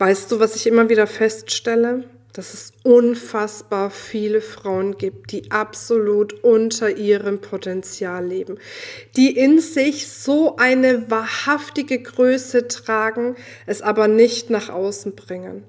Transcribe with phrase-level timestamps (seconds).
[0.00, 2.04] Weißt du, was ich immer wieder feststelle?
[2.32, 8.56] Dass es unfassbar viele Frauen gibt, die absolut unter ihrem Potenzial leben,
[9.18, 13.36] die in sich so eine wahrhaftige Größe tragen,
[13.66, 15.64] es aber nicht nach außen bringen.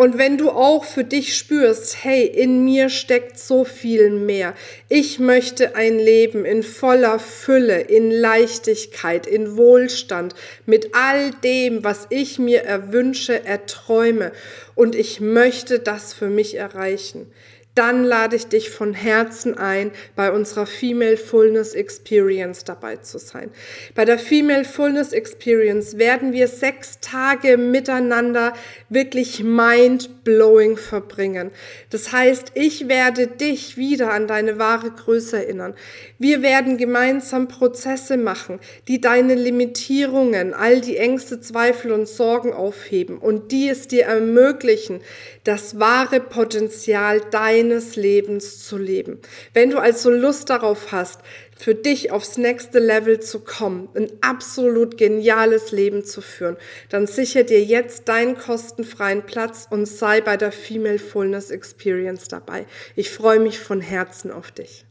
[0.00, 4.54] Und wenn du auch für dich spürst, hey, in mir steckt so viel mehr.
[4.88, 10.34] Ich möchte ein Leben in voller Fülle, in Leichtigkeit, in Wohlstand,
[10.64, 14.32] mit all dem, was ich mir erwünsche, erträume.
[14.74, 17.30] Und ich möchte das für mich erreichen
[17.74, 23.50] dann lade ich dich von Herzen ein, bei unserer Female Fullness Experience dabei zu sein.
[23.94, 28.54] Bei der Female Fullness Experience werden wir sechs Tage miteinander
[28.88, 31.52] wirklich mind-blowing verbringen.
[31.90, 35.74] Das heißt, ich werde dich wieder an deine wahre Größe erinnern.
[36.18, 38.58] Wir werden gemeinsam Prozesse machen,
[38.88, 45.00] die deine Limitierungen, all die Ängste, Zweifel und Sorgen aufheben und die es dir ermöglichen,
[45.44, 47.20] das wahre Potenzial
[47.60, 49.18] deines Lebens zu leben.
[49.52, 51.20] Wenn du also Lust darauf hast,
[51.56, 56.56] für dich aufs nächste Level zu kommen, ein absolut geniales Leben zu führen,
[56.88, 62.64] dann sichere dir jetzt deinen kostenfreien Platz und sei bei der Female Fullness Experience dabei.
[62.96, 64.86] Ich freue mich von Herzen auf dich.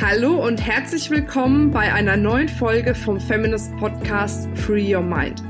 [0.00, 5.42] Hallo und herzlich willkommen bei einer neuen Folge vom Feminist Podcast Free Your Mind.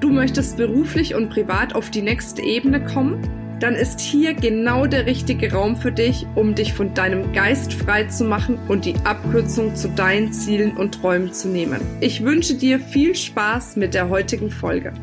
[0.00, 3.39] Du möchtest beruflich und privat auf die nächste Ebene kommen?
[3.60, 8.04] Dann ist hier genau der richtige Raum für dich, um dich von deinem Geist frei
[8.04, 11.82] zu machen und die Abkürzung zu deinen Zielen und Träumen zu nehmen.
[12.00, 14.94] Ich wünsche dir viel Spaß mit der heutigen Folge.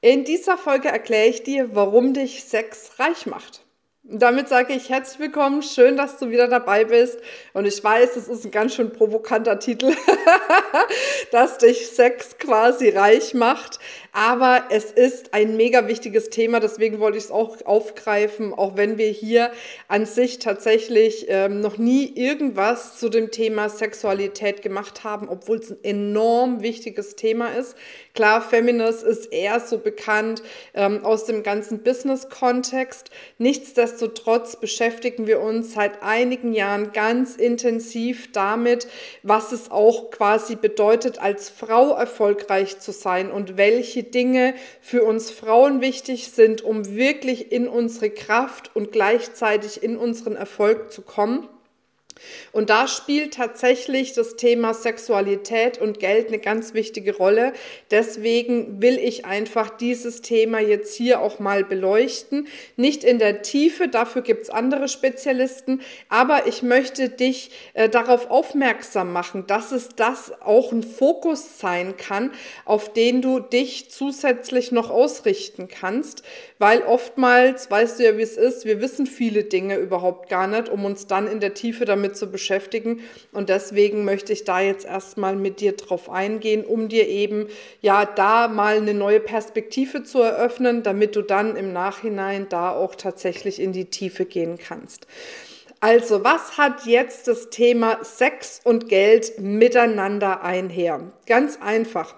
[0.00, 3.67] In dieser Folge erkläre ich dir, warum dich Sex reich macht.
[4.10, 7.18] Damit sage ich herzlich willkommen, schön, dass du wieder dabei bist.
[7.52, 9.92] Und ich weiß, es ist ein ganz schön provokanter Titel,
[11.30, 13.78] dass dich Sex quasi reich macht.
[14.12, 18.96] Aber es ist ein mega wichtiges Thema, deswegen wollte ich es auch aufgreifen, auch wenn
[18.96, 19.52] wir hier
[19.88, 25.70] an sich tatsächlich ähm, noch nie irgendwas zu dem Thema Sexualität gemacht haben, obwohl es
[25.70, 27.76] ein enorm wichtiges Thema ist.
[28.14, 30.42] Klar, Feminist ist eher so bekannt
[30.72, 33.10] ähm, aus dem ganzen Business-Kontext.
[33.36, 33.97] Nichtsdestotrotz
[34.60, 38.86] beschäftigen wir uns seit einigen Jahren ganz intensiv damit,
[39.22, 45.30] was es auch quasi bedeutet, als Frau erfolgreich zu sein und welche Dinge für uns
[45.30, 51.48] Frauen wichtig sind, um wirklich in unsere Kraft und gleichzeitig in unseren Erfolg zu kommen.
[52.52, 57.52] Und da spielt tatsächlich das Thema Sexualität und Geld eine ganz wichtige Rolle.
[57.90, 62.48] Deswegen will ich einfach dieses Thema jetzt hier auch mal beleuchten.
[62.76, 68.30] Nicht in der Tiefe, dafür gibt es andere Spezialisten, aber ich möchte dich äh, darauf
[68.30, 72.30] aufmerksam machen, dass es das auch ein Fokus sein kann,
[72.64, 76.22] auf den du dich zusätzlich noch ausrichten kannst,
[76.58, 80.68] weil oftmals, weißt du ja, wie es ist, wir wissen viele Dinge überhaupt gar nicht,
[80.68, 83.00] um uns dann in der Tiefe damit damit zu beschäftigen.
[83.32, 87.46] Und deswegen möchte ich da jetzt erstmal mit dir drauf eingehen, um dir eben
[87.80, 92.94] ja da mal eine neue Perspektive zu eröffnen, damit du dann im Nachhinein da auch
[92.94, 95.06] tatsächlich in die Tiefe gehen kannst.
[95.80, 101.12] Also, was hat jetzt das Thema Sex und Geld miteinander einher?
[101.26, 102.16] Ganz einfach.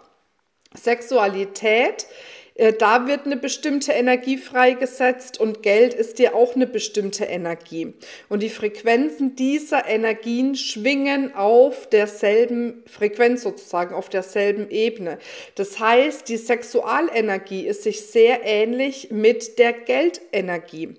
[0.75, 2.40] Sexualität äh,
[2.79, 7.95] da wird eine bestimmte Energie freigesetzt und Geld ist ja auch eine bestimmte Energie.
[8.29, 15.19] Und die Frequenzen dieser Energien schwingen auf derselben Frequenz sozusagen, auf derselben Ebene.
[15.55, 20.97] Das heißt, die Sexualenergie ist sich sehr ähnlich mit der Geldenergie.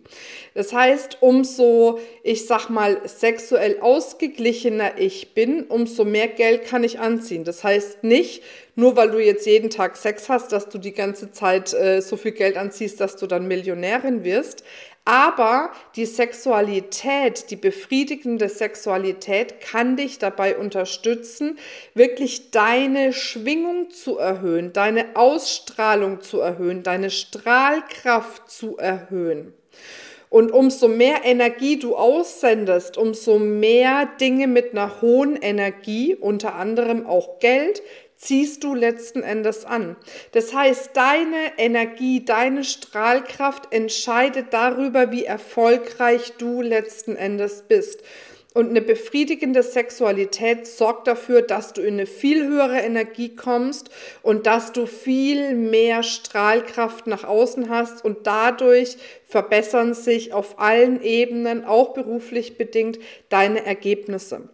[0.56, 7.00] Das heißt, umso, ich sag mal, sexuell ausgeglichener ich bin, umso mehr Geld kann ich
[7.00, 7.44] anziehen.
[7.44, 8.42] Das heißt nicht,
[8.76, 12.18] nur weil du jetzt jeden Tag Sex hast, dass du die ganze Zeit äh, so
[12.18, 14.64] viel Geld anziehst, dass du dann Millionärin wirst.
[15.04, 21.58] Aber die Sexualität, die befriedigende Sexualität kann dich dabei unterstützen,
[21.96, 29.54] wirklich deine Schwingung zu erhöhen, deine Ausstrahlung zu erhöhen, deine Strahlkraft zu erhöhen.
[30.30, 37.06] Und umso mehr Energie du aussendest, umso mehr Dinge mit einer hohen Energie, unter anderem
[37.06, 37.82] auch Geld,
[38.22, 39.96] ziehst du letzten Endes an.
[40.32, 48.04] Das heißt, deine Energie, deine Strahlkraft entscheidet darüber, wie erfolgreich du letzten Endes bist.
[48.54, 53.90] Und eine befriedigende Sexualität sorgt dafür, dass du in eine viel höhere Energie kommst
[54.24, 61.02] und dass du viel mehr Strahlkraft nach außen hast und dadurch verbessern sich auf allen
[61.02, 64.50] Ebenen, auch beruflich bedingt, deine Ergebnisse.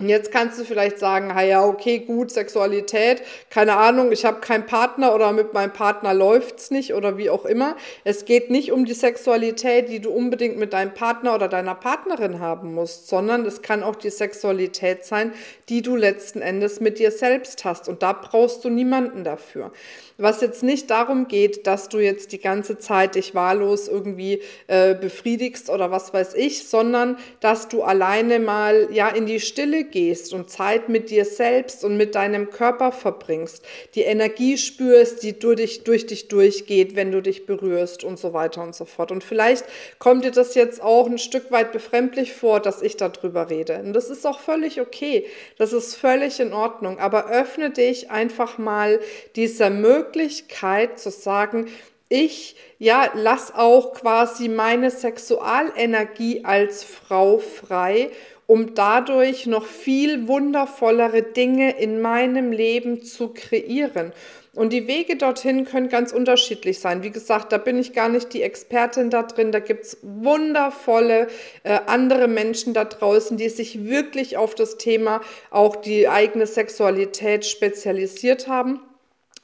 [0.00, 4.40] Und jetzt kannst du vielleicht sagen, ha ja, okay, gut, Sexualität, keine Ahnung, ich habe
[4.40, 7.76] keinen Partner oder mit meinem Partner läuft's nicht oder wie auch immer.
[8.02, 12.40] Es geht nicht um die Sexualität, die du unbedingt mit deinem Partner oder deiner Partnerin
[12.40, 15.34] haben musst, sondern es kann auch die Sexualität sein,
[15.68, 17.86] die du letzten Endes mit dir selbst hast.
[17.86, 19.70] Und da brauchst du niemanden dafür.
[20.16, 24.94] Was jetzt nicht darum geht, dass du jetzt die ganze Zeit dich wahllos irgendwie äh,
[24.94, 30.32] befriedigst oder was weiß ich, sondern dass du alleine mal ja in die Stille gehst
[30.32, 33.64] und Zeit mit dir selbst und mit deinem Körper verbringst,
[33.94, 38.32] die Energie spürst, die durch dich, durch dich durchgeht, wenn du dich berührst und so
[38.32, 39.12] weiter und so fort.
[39.12, 39.64] Und vielleicht
[39.98, 43.80] kommt dir das jetzt auch ein Stück weit befremdlich vor, dass ich darüber rede.
[43.80, 45.26] Und das ist auch völlig okay.
[45.58, 46.98] Das ist völlig in Ordnung.
[46.98, 49.00] Aber öffne dich einfach mal
[49.36, 51.68] dieser Möglichkeit, zu sagen,
[52.12, 58.10] ich ja, lass auch quasi meine Sexualenergie als Frau frei,
[58.50, 64.12] um dadurch noch viel wundervollere Dinge in meinem Leben zu kreieren.
[64.54, 67.04] Und die Wege dorthin können ganz unterschiedlich sein.
[67.04, 69.52] Wie gesagt, da bin ich gar nicht die Expertin da drin.
[69.52, 71.28] Da gibt es wundervolle
[71.62, 75.20] äh, andere Menschen da draußen, die sich wirklich auf das Thema
[75.50, 78.80] auch die eigene Sexualität spezialisiert haben.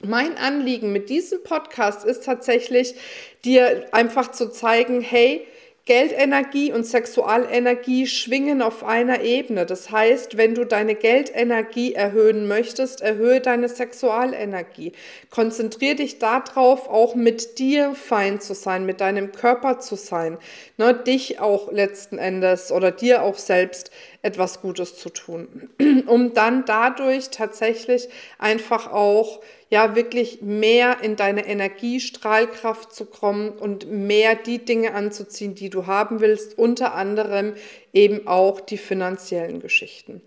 [0.02, 2.96] Mein Anliegen mit diesem Podcast ist tatsächlich,
[3.44, 5.46] dir einfach zu zeigen, hey,
[5.86, 9.66] Geldenergie und Sexualenergie schwingen auf einer Ebene.
[9.66, 14.94] Das heißt, wenn du deine Geldenergie erhöhen möchtest, erhöhe deine Sexualenergie.
[15.30, 20.38] Konzentriere dich darauf, auch mit dir fein zu sein, mit deinem Körper zu sein,
[20.76, 23.92] ne, dich auch letzten Endes oder dir auch selbst
[24.22, 25.70] etwas Gutes zu tun,
[26.08, 28.08] um dann dadurch tatsächlich
[28.40, 35.54] einfach auch ja wirklich mehr in deine Energiestrahlkraft zu kommen und mehr die Dinge anzuziehen,
[35.54, 37.54] die du haben willst, unter anderem
[37.92, 40.22] eben auch die finanziellen Geschichten.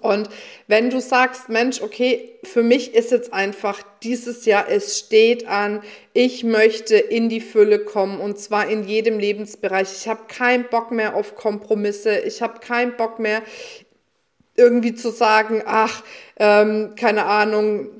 [0.00, 0.30] Und
[0.66, 5.82] wenn du sagst, Mensch, okay, für mich ist jetzt einfach dieses Jahr, es steht an,
[6.14, 9.92] ich möchte in die Fülle kommen und zwar in jedem Lebensbereich.
[9.92, 13.42] Ich habe keinen Bock mehr auf Kompromisse, ich habe keinen Bock mehr
[14.56, 16.02] irgendwie zu sagen, ach,
[16.38, 17.90] ähm, keine Ahnung,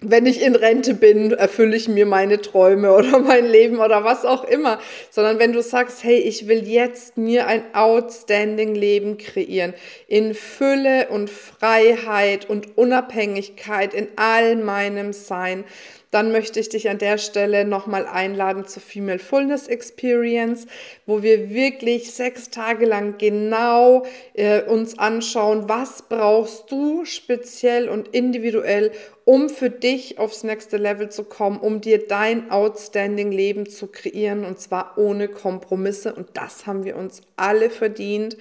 [0.00, 4.24] wenn ich in Rente bin, erfülle ich mir meine Träume oder mein Leben oder was
[4.24, 4.78] auch immer,
[5.10, 9.74] sondern wenn du sagst, hey, ich will jetzt mir ein outstanding Leben kreieren,
[10.06, 15.64] in Fülle und Freiheit und Unabhängigkeit in all meinem Sein,
[16.10, 20.66] dann möchte ich dich an der Stelle nochmal einladen zur Female Fullness Experience,
[21.04, 28.08] wo wir wirklich sechs Tage lang genau äh, uns anschauen, was brauchst du speziell und
[28.08, 28.92] individuell,
[29.28, 34.46] um für dich aufs nächste Level zu kommen, um dir dein outstanding Leben zu kreieren
[34.46, 36.14] und zwar ohne Kompromisse.
[36.14, 38.38] Und das haben wir uns alle verdient.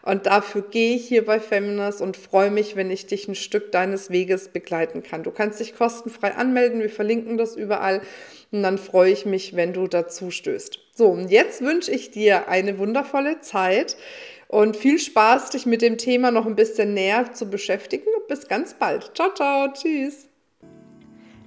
[0.00, 3.70] Und dafür gehe ich hier bei Feminist und freue mich, wenn ich dich ein Stück
[3.70, 5.24] deines Weges begleiten kann.
[5.24, 6.80] Du kannst dich kostenfrei anmelden.
[6.80, 8.00] Wir verlinken das überall.
[8.50, 10.78] Und dann freue ich mich, wenn du dazu stößt.
[10.94, 13.94] So, und jetzt wünsche ich dir eine wundervolle Zeit
[14.48, 18.08] und viel Spaß, dich mit dem Thema noch ein bisschen näher zu beschäftigen.
[18.26, 19.10] Bis ganz bald.
[19.14, 19.70] Ciao, ciao.
[19.74, 20.29] Tschüss.